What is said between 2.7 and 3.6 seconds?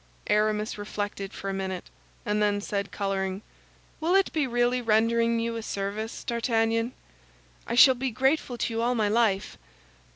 coloring,